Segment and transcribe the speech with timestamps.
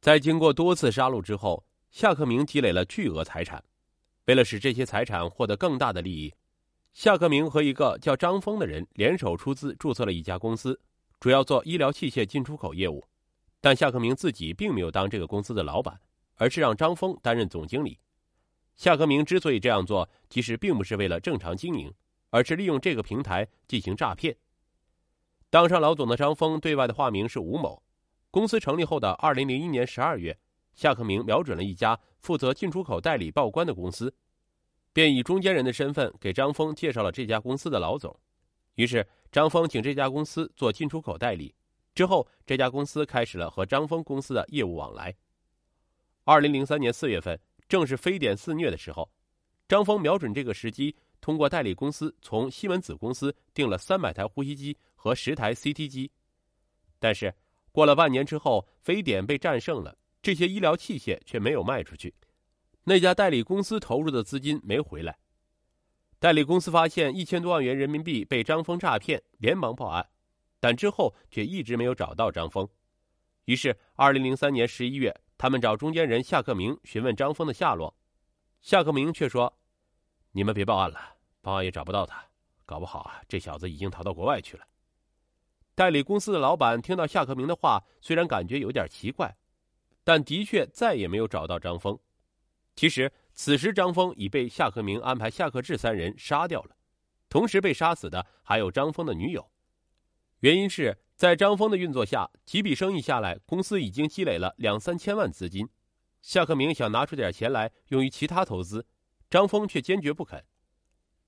[0.00, 3.62] 在经过多次杀戮之后，夏克明积累了巨额财产。
[4.24, 6.32] 为了使这些财产获得更大的利益，
[6.94, 10.80] 夏克明和一个叫张峰的人联手出资注册了一家公司，
[11.18, 13.04] 主要做医疗器械进出口业务。
[13.60, 16.00] 但夏克明自己并没有当这个公司的老板，
[16.36, 17.98] 而是让张峰担任总经理。
[18.76, 21.92] 夏克明之所以这样做，其实并不是为了正常经营，
[22.30, 24.34] 而是利用这个平台进行诈骗。
[25.50, 27.82] 当上老总的张峰对外的化名是吴某。
[28.30, 30.38] 公司成立后的二零零一年十二月，
[30.74, 34.14] 夏克明瞄准了一家负责进出口代理报关的公司，
[34.92, 38.16] 便以中间人的身份给张峰介绍了这家公司的老总。
[38.76, 41.52] 于是，张峰请这家公司做进出口代理。
[41.92, 45.12] 之后，这家公司开始了和张峰公司的业务往来。
[46.22, 47.38] 二零零三年四月份，
[47.68, 49.10] 正是非典肆虐的时候，
[49.66, 56.08] 张峰瞄准这个时机，通过代理公司从西门子公司订了三百台呼吸机和十台 CT 机，
[57.00, 57.34] 但是。
[57.72, 62.14] 过了半年之后，非典被战胜了，这些医疗器械却没有卖出去，
[62.84, 65.18] 那家代理公司投入的资金没回来。
[66.18, 70.06] 代理公司发现一千多万元人民币被张峰诈骗，连忙报案，
[70.58, 72.68] 但之后却一直没有找到张峰。
[73.46, 77.96] 于是，二零零三年十一月，他们找中间人夏克明询问张峰的下落，
[78.60, 79.58] 夏克明却说
[80.32, 81.00] ：“你们别报案了，
[81.40, 82.22] 报案也找不到他，
[82.66, 84.64] 搞不好啊，这小子已经逃到国外去了。”
[85.74, 89.36] 代理公司的老板听到夏克明的话，虽然感觉有点奇怪，
[90.04, 91.98] 但的确再也没有找到张峰。
[92.76, 96.76] 其实，此时张峰已被夏克明安排夏克志三人杀掉了，
[97.28, 99.50] 同时被杀死的还有张峰的女友。
[100.40, 105.68] 原因是在张峰的运作下，几笔生意下来，公司已经积累了两三千万资金。
[106.22, 108.86] 夏克明想拿出点钱来用于其他投资，
[109.28, 110.44] 张峰却坚决不肯。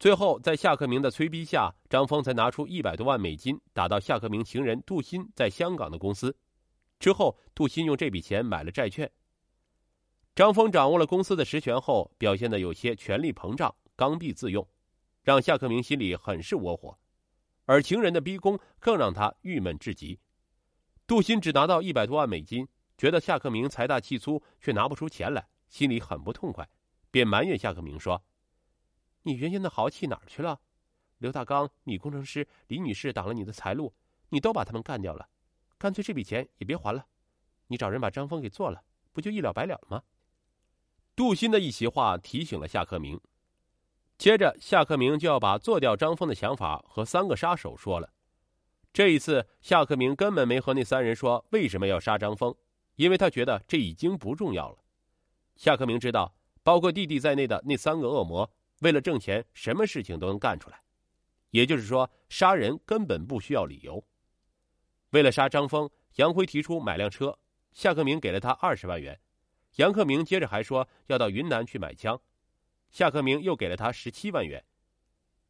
[0.02, 6.36] 最后，在夏克明的催逼下，张峰才拿出一百多万美金打到夏克明情人杜鑫在香港的公司。
[6.98, 9.08] 之后，杜鑫用这笔钱买了债券。
[10.34, 14.66] 张峰掌握了公司的实权后，表现的有些权力膨胀、刚愎自用，
[15.22, 16.98] 让夏克明心里很是窝火。
[17.66, 20.18] 而情人的逼宫更让他郁闷至极。
[21.06, 22.66] 杜鑫只拿到一百多万美金，
[22.98, 26.68] 觉得夏克明财大气粗，却拿不出钱来，心里很不痛快，
[27.12, 28.20] 便埋怨夏克明说。
[29.22, 30.60] 你原先的豪气哪儿去了？
[31.18, 33.94] 刘大刚、米工程师、李女士挡了你的财路，
[34.30, 35.28] 你都把他们干掉了，
[35.78, 37.06] 干脆这笔钱也别还了，
[37.68, 40.02] 你找人把张峰给做了，不就一了百了了吗？
[41.14, 43.20] 杜鑫的一席话提醒了夏克明，
[44.18, 48.12] 接着夏克明就要把做掉张峰的想法和三个杀手说了。
[48.92, 52.52] 这一次，夏克明根本没和那三人说为什么要杀张峰，
[52.96, 54.78] 因为他觉得这已经不重要了。
[55.54, 56.34] 夏克明知道，
[56.64, 58.50] 包括弟弟在内的那三个恶魔。
[58.82, 60.80] 为了挣钱，什么事情都能干出来。
[61.50, 64.04] 也就是说，杀人根本不需要理由。
[65.10, 67.38] 为了杀张峰，杨辉提出买辆车，
[67.72, 69.18] 夏克明给了他二十万元。
[69.76, 72.20] 杨克明接着还说要到云南去买枪，
[72.90, 74.62] 夏克明又给了他十七万元。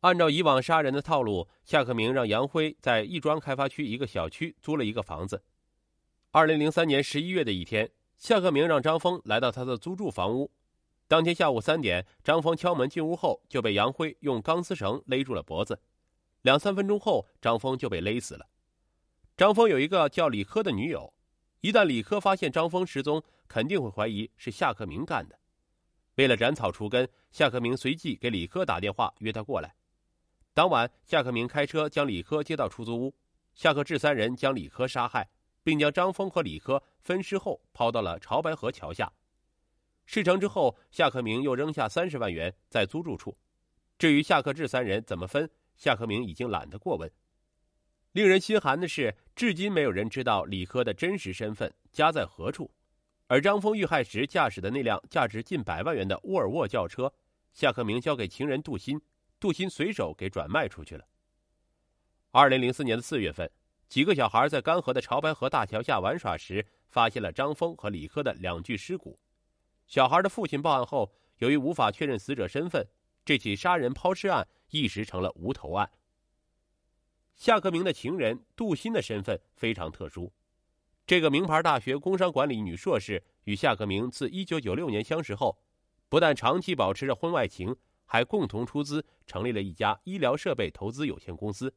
[0.00, 5.42] 按照以往杀人的套路，夏克明让杨辉在亦庄开发区一个小区租了一个房子。
[6.32, 7.88] 二零零三年十一月的一天，
[8.18, 10.50] 夏克明让张峰来到他的租住房屋。
[11.12, 15.78] 当天下午三点，张峰敲门进屋后，就被杨辉用钢丝绳勒住了脖子。
[16.40, 18.46] 两三分钟后，张峰就被勒死了。
[19.36, 21.12] 张峰有一个叫李科的女友，
[21.60, 25.38] 一旦李科发现张峰失踪，肯定会怀疑是夏克明干的。
[26.14, 29.74] 为了斩草除根，夏克明随即给李科打电话约他过来。
[30.54, 33.14] 当晚，夏克明开车将李科接到出租屋，
[33.54, 35.28] 夏克志三人将李科杀害，
[35.62, 39.12] 并将张峰和李科分尸后抛到了潮白河桥下。
[40.14, 43.34] 事成之后，夏克明又扔下三十万元在租住处。
[43.96, 47.10] 至于夏克志三人怎么分，夏克明已经懒得过问。
[48.12, 52.70] 令人心寒的是，至今没有人知道李科的真实身份，家在何处。
[53.26, 57.10] 而张峰遇害时驾驶的那辆价值近百万元的沃尔沃轿车，
[57.54, 59.00] 夏克明交给情人杜鑫，
[59.40, 61.06] 杜鑫随手给转卖出去了。
[62.32, 63.50] 二零零四年的四月份，
[63.88, 69.18] 几个小孩在干涸的潮白河大桥下玩耍时，发现了张峰和李科的两具尸骨。
[69.92, 72.88] 小孩的父亲报案后，由于无法确认死者身份，
[73.26, 75.90] 这起杀人抛尸案一时成了无头案。
[77.34, 80.32] 夏克明的情人杜鑫的身份非常特殊，
[81.06, 85.58] 这个名牌大学工商管理女硕士与夏克明自1996年相识后，
[86.08, 91.74] 不但长期保持着婚外情，还共同出资成立了一家医疗设备投资有限公司。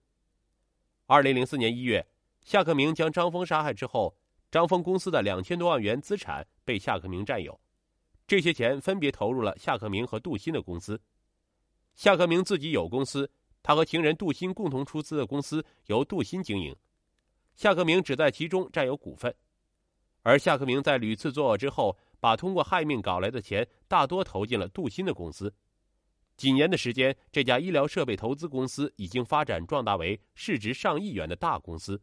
[1.07, 2.07] 2004年1月，
[2.45, 4.15] 夏克明将张峰杀害之后，
[4.49, 7.59] 张峰公司的两千多万元资产被夏克明占有。
[8.27, 10.99] 这些钱分别投入了夏克明和杜鑫的公司。
[11.93, 13.29] 夏克明自己有公司，
[13.61, 16.75] 他和情人杜鑫共同出资的公司由杜鑫经营，
[17.55, 19.33] 夏克明只在其中占有股份。
[20.23, 25.53] 而夏克明在屡次作恶之后，把通过害命搞来的钱大多投进了杜鑫的公司。
[26.35, 32.01] 几年的时间，这家医疗设备投资公司已经发展壮大为市值上亿元的大公司。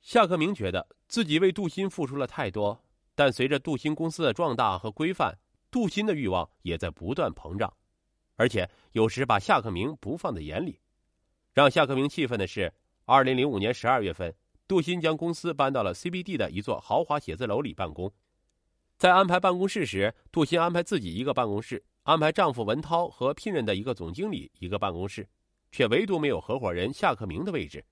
[0.00, 2.85] 夏克明觉得自己为杜鑫付出了太多，
[3.16, 5.36] 但随着杜鑫公司的壮大和规范，
[5.72, 7.72] 杜鑫的欲望也在不断膨胀，
[8.36, 10.78] 而且有时把夏克明不放在眼里。
[11.52, 12.72] 让夏克明气愤的是，
[13.06, 14.32] 二零零五年十二月份，
[14.68, 18.12] 杜鑫将公司搬到了 CBD 的一座豪华写字楼里办公。
[18.98, 21.82] 在安排办公室时，杜鑫安排自己一个办公室。
[22.02, 25.28] 安排丈夫文涛和聘任的一个总经理一个办公室，
[25.72, 27.84] 却唯独没有合伙人夏克明的位置。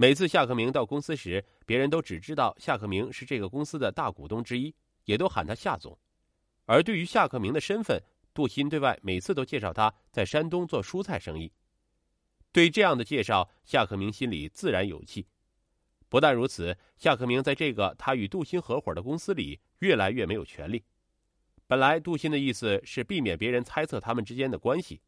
[0.00, 4.72] 每次夏克明到公司时，别人都只知道夏克明是这个公司的大股东之一，
[5.06, 5.98] 也都喊他夏总。
[6.66, 8.00] 而对于夏克明的身份，
[8.32, 11.52] 杜鑫对外每次都介绍他在山东做蔬菜生意。
[12.52, 15.26] 对这样的介绍，夏克明心里自然有气。
[16.08, 20.84] 不但如此，夏克明在这个他与杜鑫合伙的公司里，越来越没有权利。
[21.66, 25.00] 本来杜鑫的意思是避免别人猜测他们之间的关系，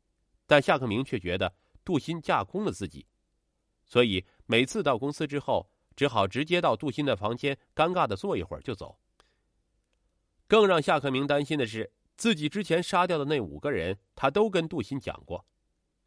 [0.48, 1.54] 但夏克明却觉得
[1.84, 3.06] 杜鑫架空了自己，
[3.90, 8.96] 所以每次到公司之后，只好直接到杜鑫的房间，尴尬的坐一会儿就走。
[10.46, 15.44] 更让夏克明担心的是，自己之前杀掉的那五个人，他都跟杜鑫讲过。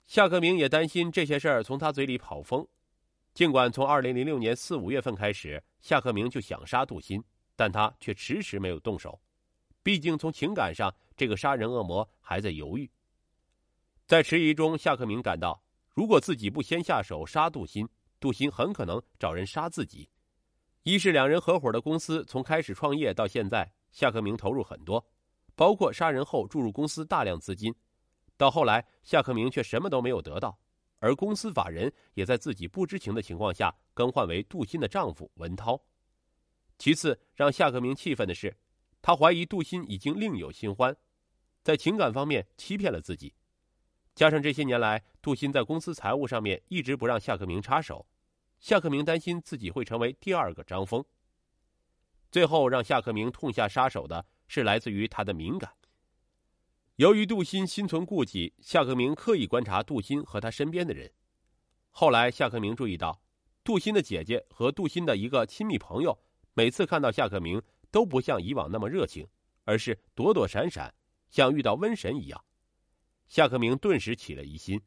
[0.08, 2.66] 夏克明也担心这些事儿从他嘴里跑风。
[3.34, 7.24] 尽管从二零零六年四五月份开始，夏克明就想杀杜鑫，
[7.56, 9.20] 但他却迟迟没有动手。
[9.82, 12.90] 毕竟，从情感上，这个杀人恶魔还在犹豫。
[14.06, 15.63] 在迟疑中，夏克明感到，
[15.94, 17.88] 如果自己不先下手杀杜鑫，
[18.20, 20.10] 杜鑫很可能找人杀自己。
[20.84, 25.06] 一是两人合伙的公司从开始创业到现在，夏克明投入很多，
[25.56, 27.74] 包括杀人后注入公司大量资金，
[28.36, 30.60] 到后来夏克明却什么都没有得到，
[31.00, 35.80] 而公司法人也在自己不知情的情况下更换为杜鑫的丈夫文涛。
[36.80, 38.56] 其次，让夏克明气愤的是。
[39.02, 40.96] 他怀疑杜鑫已经另有新欢，
[41.62, 43.34] 在情感方面欺骗了自己，
[44.16, 48.06] 加上这些年来杜鑫在公司财务上面一直不让夏克明插手，
[48.60, 51.04] 夏克明担心自己会成为第二个张峰。
[52.32, 55.72] 最后让夏克明痛下杀手的是来自于他的敏感。
[56.96, 61.12] 由于杜鑫心存顾忌，夏克明刻意观察杜鑫和他身边的人。
[61.92, 63.22] 后来夏克明注意到，
[63.64, 66.18] 杜鑫的姐姐和杜鑫的一个亲密朋友，
[66.54, 67.62] 每次看到夏克明。
[67.94, 69.28] 都不像以往那么热情，
[69.66, 70.92] 而是躲躲闪闪，
[71.30, 72.44] 像遇到瘟神一样。
[73.28, 74.82] 夏克明顿时起了疑心。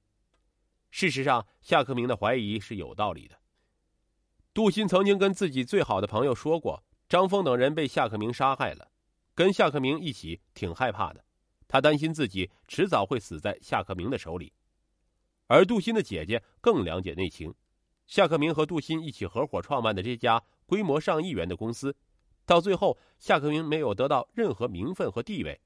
[0.90, 3.36] 事实上，夏克明的怀疑是有道理的。
[4.54, 8.90] 杜鑫曾经跟自己最好的朋友说过，张峰等人被夏克明杀害了，
[9.34, 11.22] 跟夏克明一起挺害怕的，
[11.68, 14.52] 他担心自己迟早会死在夏克明的手里。
[15.46, 17.54] 而杜鑫的姐姐更了解内情，
[18.06, 21.94] 夏克明和杜鑫一起合伙创办的这家规模上亿元的公司。
[22.46, 25.60] 到最后，夏克明没有得到任何名分和地位，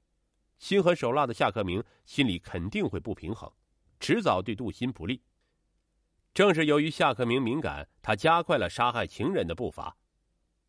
[0.61, 3.51] 心狠手辣的夏克明心里肯定会不平衡，
[3.99, 5.19] 迟早对杜鑫不利。
[6.35, 9.97] 正是由于夏克明敏感，他加快了杀害情人的步伐。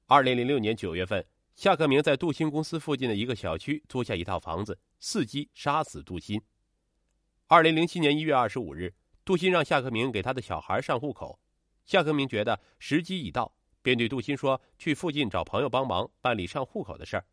[0.06, 1.22] 二零零六年九月份，
[1.54, 6.40] 夏克明在杜鑫公司附近的一个小区租下一套房子，伺机杀死杜鑫。
[7.46, 8.94] 二零零七年一月二十五日，
[9.26, 11.38] 杜鑫让夏克明给他的小孩上户口，
[11.84, 13.54] 夏克明觉得时机已到。
[13.82, 17.26] 便对杜鑫说：“去附近找朋友帮忙办理上户口的事儿。”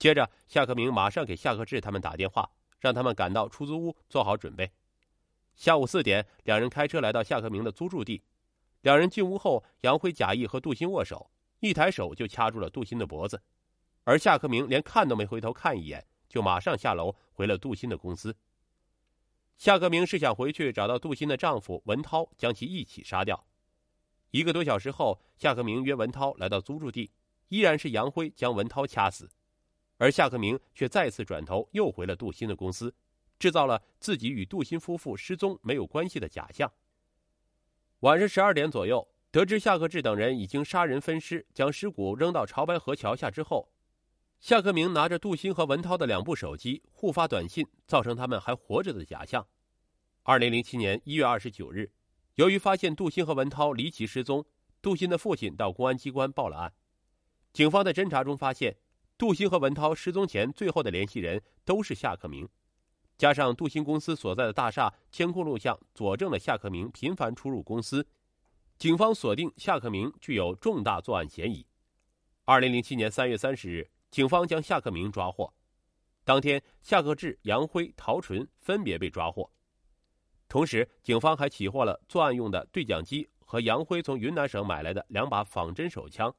[0.00, 4.72] 接着，夏克明马上给夏克志他们打电话，让他们赶到出租屋做好准备。
[5.54, 8.22] 下午四点，两人开车来到夏克明的租住地。
[8.80, 13.42] 两人进屋后，杨辉假意和杜鑫握手，一抬手就掐住了杜鑫的脖子，
[14.04, 18.34] 而夏克明连看都没回头看一眼，就马上下楼回了杜鑫的公司。
[19.58, 23.44] 夏克明是想回去找到杜鑫的丈夫文涛，将其一起杀掉。
[24.30, 27.10] 一个多小时后，夏克明约文涛来到租住地，
[27.48, 29.28] 依然是杨辉将文涛掐死，
[30.00, 32.94] 而夏克明却再次转头又回了杜鑫的公司，
[33.38, 36.72] 制造了自己与杜鑫夫妇失踪没有关系的假象。
[37.98, 43.70] 晚上十二点左右，得知夏克志等人已经杀人分尸，将尸骨扔到潮白河桥下之后，
[44.40, 49.46] 夏克明拿着杜鑫和文涛的两部手机互发短信，造成他们还活着的假象。
[50.22, 51.92] 二零零七年一月二十九日。
[52.36, 54.46] 由于发现杜鑫和文涛离奇失踪，
[54.80, 56.72] 杜鑫的父亲到公安机关报了案。
[57.52, 58.78] 警方在侦查中发现，
[59.20, 62.48] 杜鑫和文涛失踪前最后的联系人都是夏克明，
[63.18, 68.06] 加上杜鑫公司所在的大厦监控录像佐证了夏克明频繁出入公司，
[68.78, 71.66] 警方锁定夏克明具有重大作案嫌疑。
[72.46, 75.52] 二零零七年三月三十日，警方将夏克明抓获。
[76.24, 79.50] 当天，夏克志、杨辉、陶纯分别被抓获。
[80.48, 86.34] 同时，警方还起获了作案用的对讲机和杨辉从云南省买来的两把仿真手枪。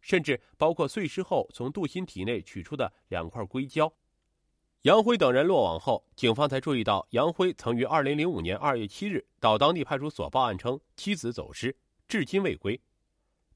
[0.00, 3.92] 甚至包括碎尸后从杜鑫体内取出的两块硅胶。
[4.82, 11.76] 杨辉等人落网后，警方才注意到杨辉曾于二零零五年二月七日到当地派出所报案称妻子走失，
[12.08, 12.80] 至今未归。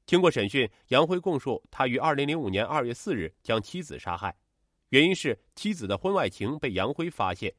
[0.05, 4.37] 经过审讯，杨辉供述，他于二零零五年二月四日将妻子杀害，
[4.89, 7.51] 原因是妻子的婚外情被杨辉发现。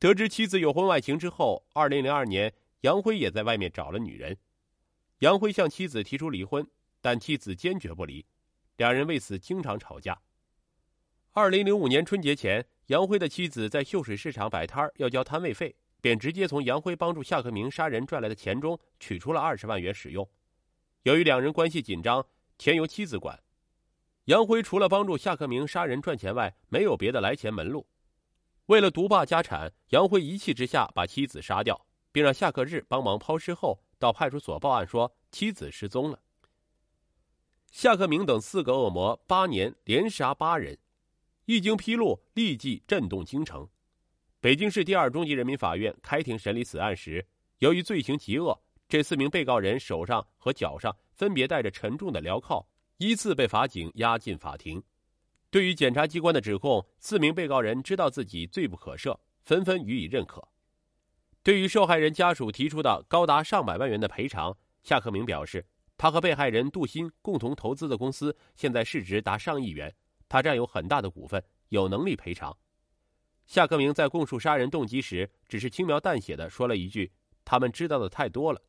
[0.00, 4.36] 得知妻子有婚外情之后，二零零二年，杨辉也在外面找了女人。
[5.20, 6.68] 杨辉向妻子提出离婚，
[7.02, 8.24] 但妻子坚决不离，
[8.76, 10.18] 两人为此经常吵架。
[11.32, 20.26] 二零零五年春节前，杨辉的妻子在秀水市场摆摊要交摊位费，便直接从杨辉帮助夏克明杀人赚来的钱中取出了二十万元使用。
[21.02, 22.24] 由于两人关系紧张，
[22.56, 23.42] 钱由妻子管。
[24.26, 27.84] 杨辉除了帮助夏克明杀人赚钱外，没有别的来钱门路。
[28.66, 36.21] 为了独霸家产，杨辉一气之下把妻子杀掉，并让夏克日帮忙抛尸后，到派出所报案说妻子失踪了。
[37.72, 40.76] 夏克明等四个恶魔八年连杀八人，
[41.46, 43.66] 一经披露，立即震动京城。
[44.40, 47.26] 北京市第二中级人民法院开庭审理此案时，
[47.60, 48.54] 由于罪行极恶，
[48.86, 52.62] 这四名被告人手上和脚上分别带着沉重的镣铐，
[52.98, 54.80] 依次被法警押进法庭。
[55.50, 60.46] 对于检察机关的指控，四名被告人知道自己罪不可赦，纷纷予以认可。
[61.42, 65.64] 对于受害人家属提出的高达上百万元的赔偿，夏克明表示，
[66.02, 69.94] 他和被害人杜鑫共同投资的公司现在市值达上亿元，
[70.28, 72.52] 他占有很大的股份，有能力赔偿。
[73.46, 77.12] 夏克明在供述杀人动机时，只是轻描淡写的说了一句
[77.46, 78.60] ：“他们知道的太多了。”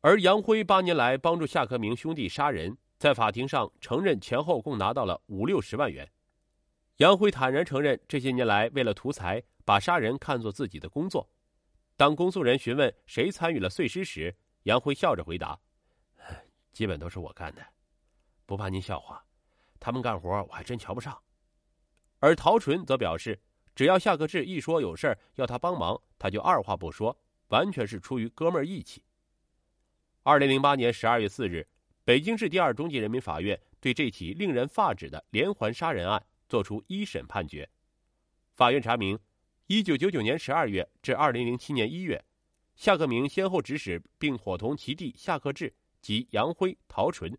[0.00, 2.74] 而杨辉八年来帮助夏克明兄弟杀人。
[2.96, 6.10] 在法庭上承认前后共拿到了五六十万元，
[6.96, 11.28] 杨辉坦然承认这些年来为了图财，把杀人看作自己的工作。
[11.98, 15.60] 当公诉人询问谁参与了碎尸时，杨辉笑着回答
[16.74, 17.66] ：“基本都是我干的，
[18.44, 19.24] 不怕您笑话，
[19.80, 21.18] 他们干活我还真瞧不上。”
[22.20, 23.40] 而陶纯则表示，
[23.74, 29.02] 只要夏克志一说有事要他帮忙，他就二话不说，完全是出于哥们义气。
[30.22, 31.66] 二零零八年十二月四日。
[32.06, 37.66] 北京市第二中级人民法院对这起令人发指的连环杀人案作出一审判决。
[38.52, 39.18] 法院查明
[39.68, 42.22] ，1999年12月至2007年1月，
[42.76, 45.74] 夏克明先后指使并伙同其弟夏克志
[46.04, 47.34] 及杨辉、陶纯，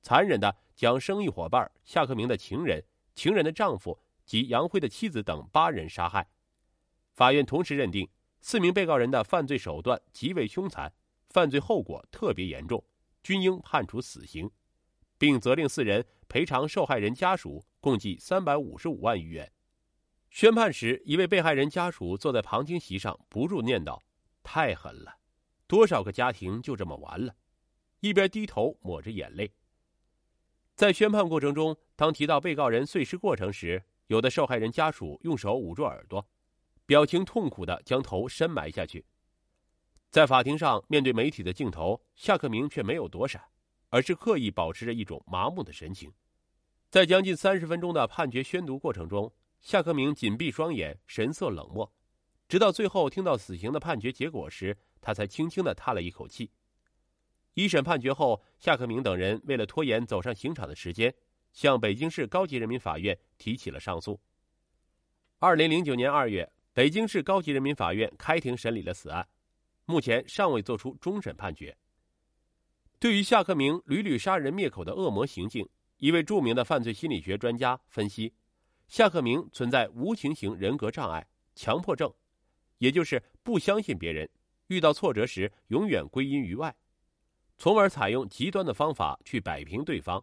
[0.00, 2.82] 残忍地将生意伙伴夏克明的情人、
[3.14, 6.26] 情人的丈夫及杨辉的妻子等八人杀害。
[7.12, 8.08] 法院同时认定，
[8.40, 10.90] 四名被告人的犯罪手段极为凶残，
[11.28, 12.82] 犯罪后果特别严重。
[13.22, 14.50] 均应判处死刑，
[15.18, 19.52] 并责令四人赔偿受害人家属共计三百五十五万余元。
[20.30, 24.00] 宣判时，一位被害人家属坐在旁听席上，不住念叨
[24.42, 25.16] ：“太狠了，
[25.66, 27.34] 多少个家庭就这么完了。”
[28.00, 29.52] 一边低头抹着眼泪。
[30.74, 36.26] 在宣判过程中，当提到被告人碎尸过程时，有的受害人家属用手捂住耳朵，
[36.84, 39.04] 表情痛苦的将头深埋下去。
[40.10, 43.42] 在法庭上，面对媒体的镜头，夏克明却没有躲闪，
[43.88, 46.12] 而是刻意保持着一种麻木的神情。
[46.88, 51.92] 在将近三十分钟的判决宣读过程中，夏克明紧闭双眼，神色冷漠，
[52.48, 56.50] 直到最后听到死刑的判决结果时，他才轻轻的叹了一口气。
[57.56, 61.12] 一审判决后，夏克明等人为了拖延走上刑场的时间，
[61.54, 64.20] 向北京市高级人民法院提起了上诉。
[65.38, 69.26] 二零零九年二月，北京市高级人民法院开庭审理了此案。
[69.86, 71.74] 目前尚未作出终审判决。
[72.98, 78.34] 对于夏克明屡屡杀人灭口的恶魔行径，一位著名的犯罪心理学专家分析，
[78.86, 82.12] 夏克明存在无情型人格障碍、强迫症，
[82.76, 84.28] 也就是不相信别人，
[84.66, 86.76] 遇到挫折时永远归因于外，
[87.56, 90.22] 从而采用极端的方法去摆平对方。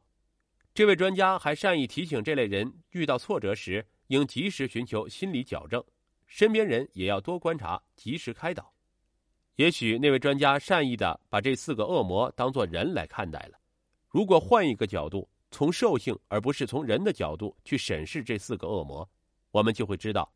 [0.73, 5.83] 这位专家还善意提醒这类人，遇到挫折时应及时寻求心理矫正，
[6.25, 8.73] 身边人也要多观察，及时开导。
[9.55, 13.59] 也许那位专家善意的把这四个恶魔当作人来看待了。
[14.09, 19.07] 如果换一个角度，从兽性而不是从人的角度去审视这四个恶魔，
[19.51, 20.33] 我们就会知道，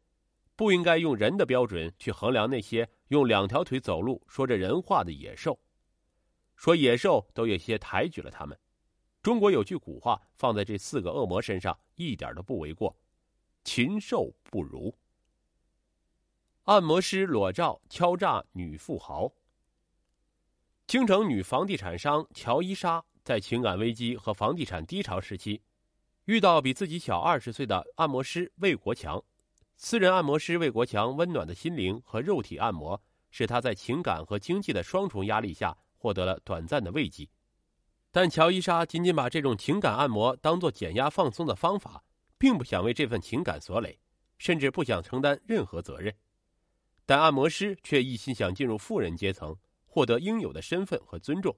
[0.55, 5.59] 不应该用人的标准去衡量那些用两条腿走路、说着人话的野兽。
[6.57, 8.59] 说野兽都有些抬举了他们。
[9.21, 12.93] 中国有句古话，放在这四个恶魔身上一点都不为过：
[13.63, 14.93] 禽兽不如。
[16.63, 19.31] 按摩师裸照敲诈女富豪。
[20.85, 25.61] 京城女房地产商乔伊莎在情感危机和房地产低潮时期，
[26.25, 29.23] 遇到比自己小二十岁的按摩师魏国强。
[29.75, 32.99] 私人按摩师魏国强温暖的心灵和肉体按摩，
[33.29, 37.27] 使他在情感和经济的双重压力下获得了短暂的慰藉。
[38.11, 42.03] 但乔伊莎仅仅把这种情感按摩当做减压放松的方法，
[42.37, 43.99] 并不想为这份情感所累，
[44.37, 46.13] 甚至不想承担任何责任。
[47.05, 51.55] 但按摩师却一心想进入富人阶层，获得应有的身份和尊重，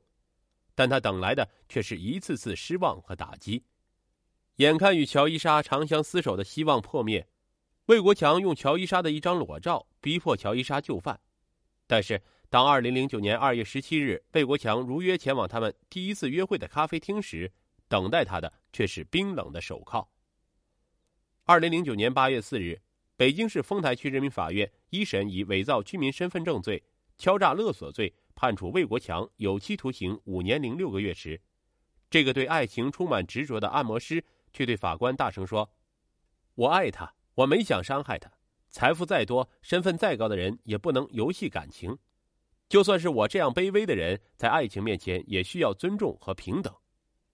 [0.75, 3.63] 但他等来的却是一次次失望和打击。
[4.57, 7.27] 眼看与乔伊莎长相厮守的希望破灭，
[7.85, 11.19] 魏国强用乔伊莎的一张裸照逼迫乔伊莎就范。
[11.87, 17.51] 但是，当二零零九年二月十七日魏国强如约前往他们第一次约会的咖啡厅时，
[17.87, 20.09] 等待他的却是冰冷的手铐。
[21.45, 22.81] 二零零九年八月四日，
[23.15, 26.83] 北京市丰台区人民法院一审以伪造居民身份证罪、
[27.17, 31.39] 敲诈勒索罪判处魏国强有期徒刑五年零六个月时，
[32.09, 34.23] 这个对爱情充满执着的按摩师。
[34.51, 35.69] 却对法官大声说
[36.55, 38.31] ：“我爱他，我没想伤害他。
[38.67, 41.95] 财富再多，身份再高的人也不能游戏感情。
[42.69, 46.73] 就算是我这样卑微的人，在爱情面前也需要尊重和平等。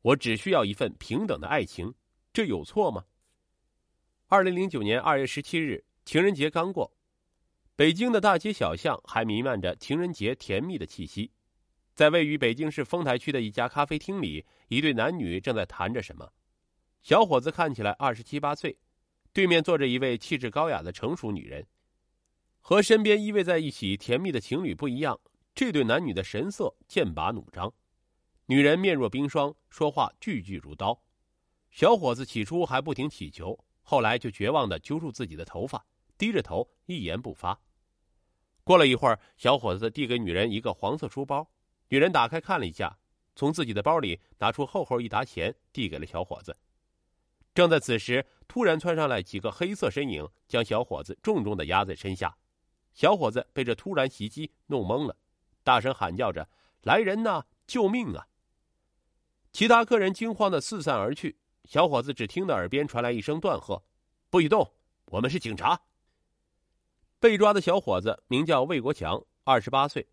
[0.01, 1.93] 我只需要一份平等的爱情，
[2.31, 3.03] 这有错吗？”
[4.27, 6.91] 二零零九年二月十七日，情人节刚过，
[7.75, 11.31] 北京的大街小巷还弥漫着情人节甜蜜的气息。
[11.93, 16.31] 在位于北京市丰台区的一家咖啡厅里，一对男女正在谈着什么。
[17.01, 18.77] 小伙子看起来二十七八岁，
[19.33, 21.67] 对面坐着一位气质高雅的成熟女人，
[22.67, 25.19] 和身边依偎在一起甜蜜的情侣不一样，
[25.53, 27.71] 这对男女的神色剑拔弩张。
[28.47, 30.99] 女人面若冰霜，说话句句如刀。
[31.69, 35.85] 小伙子起初还不停乞求，后来就绝望的揪住自己的头发，
[36.17, 37.61] 低着头一言不发。
[38.63, 41.47] 过了一会儿，小伙子递给女人一个黄色书包，
[41.89, 42.97] 女人打开看了一下，
[43.35, 46.57] 从自己的包里拿出厚厚一沓钱，递给了小伙子。
[47.53, 52.35] 正在此时，突然窜上来几个黑色身影，将小伙子重重的压在身下。
[52.95, 55.15] 小伙子被这突然袭击弄懵了，
[55.63, 56.49] 大声喊叫着
[56.81, 58.25] ：“来人呐，救命啊！”
[59.51, 61.37] 其他客人惊慌的四散而去。
[61.65, 63.83] 小伙子只听得耳边传来一声断喝
[64.29, 64.71] ：“不许动！
[65.07, 65.81] 我们是警察。”
[67.19, 70.07] 被抓的小伙子名叫魏国强，二十八岁，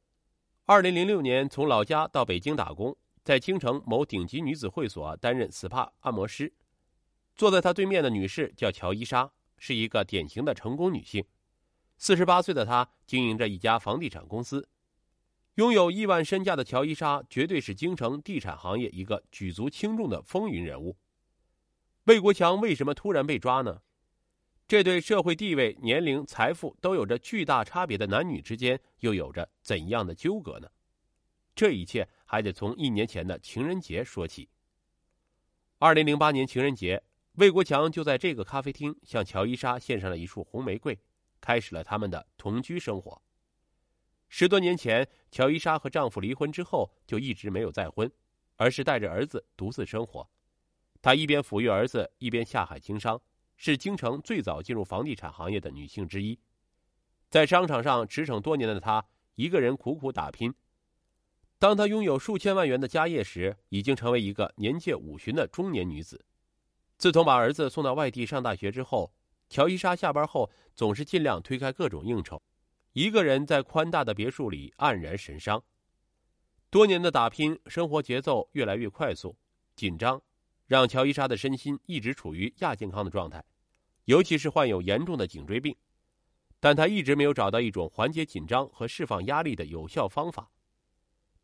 [0.65, 6.53] 二零零六年从老家到北京打工，在京城某顶级女子会所担任 SPA 按摩师。
[7.37, 11.25] 坐在他对面的女士叫乔伊莎，是一个典型的成功女性。
[12.03, 14.69] 四十八岁的他经营着一家房地产公司，
[15.55, 20.97] 拥有亿万身价的乔伊莎绝对是京城地产行业一个举足轻重的风云人物。
[22.07, 23.83] 魏国强为什么突然被抓呢？
[24.67, 30.69] 这对社会地位、年龄、财富都有着巨大差别的男女之间又有着怎样的纠葛呢？
[31.55, 34.49] 这一切还得从一年前的情人节说起。
[35.79, 37.05] 二零零八年情人节。
[37.37, 40.99] 魏国强就在这个咖啡厅向乔伊莎献上了一束红玫瑰，
[41.43, 43.21] 开始了他们的同居生活。
[44.29, 48.11] 十多年前，乔伊莎和丈夫离婚之后，就一直没有再婚，
[48.57, 50.27] 而是带着儿子独自生活。
[51.03, 53.21] 她一边抚育儿子，一边下海经商，
[53.57, 56.39] 是京城最早进入房地产行业的女性之一。
[57.29, 60.55] 在商场上驰骋多年的她，一个人苦苦打拼。
[61.59, 66.25] 当她拥有数千万元的家业时，已经成为一个年届五旬的中年女子。
[66.97, 69.13] 自从把儿子送到外地上大学之后，
[69.53, 72.43] 乔伊莎下班后总是尽量推开各种应酬，
[72.95, 75.63] 一个人在宽大的别墅里黯然神伤。
[76.71, 79.37] 多年的打拼，生活节奏越来越快速、
[79.77, 80.23] 紧张，
[80.67, 83.45] 让乔伊莎的身心一直处于亚健康的状态，
[84.07, 85.77] 尤其是患有严重的颈椎病。
[86.59, 90.51] 但她一直没有找到一种缓解紧张和释放压力的有效方法。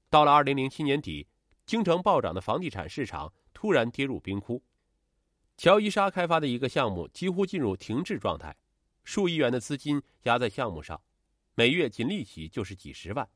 [0.08, 1.28] 到了二零零七年底，
[1.66, 4.62] 京城暴涨的房地产市场突然跌入冰窟。
[5.58, 8.56] 乔伊莎开发的一个项目几乎进入停滞状态，
[9.02, 11.02] 数亿元的资金压在项目上，
[11.56, 13.28] 每月仅利息就是几十万，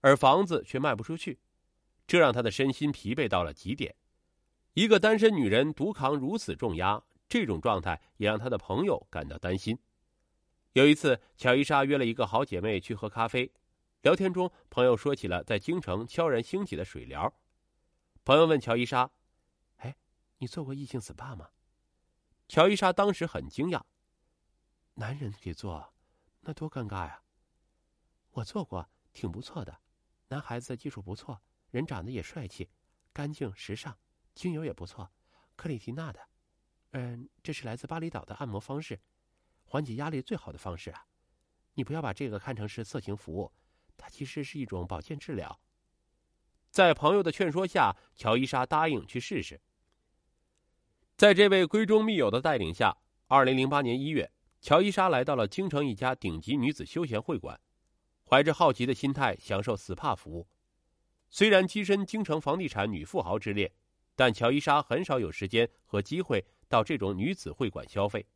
[0.00, 1.38] 而房子却卖不出去，
[2.04, 3.94] 这让他的身心疲惫到了极点。
[4.74, 9.78] 一个单身女人独扛如此重压，这种状态也让他的朋友感到担心。
[10.72, 13.52] 有一次，乔伊莎约了一个好姐妹去喝咖啡，
[14.02, 17.32] 聊天中，朋友说起了在京城悄然兴起的水疗。
[18.24, 19.08] 朋友问乔伊莎。
[20.38, 21.50] 你做过异性 SPA 吗？
[22.48, 23.82] 乔伊莎当时很惊讶。
[24.94, 25.94] 男人给做，
[26.40, 27.22] 那多尴尬呀！
[28.30, 29.80] 我做过，挺不错的。
[30.28, 32.68] 男孩子技术不错，人长得也帅气，
[33.12, 33.98] 干净时尚，
[34.34, 35.10] 精油也不错，
[35.54, 36.28] 克里缇娜的。
[36.92, 39.00] 嗯，这是来自巴厘岛的按摩方式，
[39.64, 41.06] 缓解压力最好的方式啊！
[41.74, 43.52] 你不要把这个看成是色情服务，
[43.96, 45.60] 它其实是一种保健治疗。
[46.70, 49.60] 在朋友的劝说下，乔伊莎答应去试试。
[51.16, 52.94] 在这位闺中密友的带领下，
[53.26, 57.58] 二零零八年一月，乔伊莎来到了京城一家顶级女子休闲会馆，
[58.26, 60.46] 怀着好奇的心态享受 SPA 服务。
[61.30, 63.72] 虽然跻身京城房地产女富豪之列，
[64.14, 68.26] 但乔伊莎很少有时间和机会到这种女子会馆消费。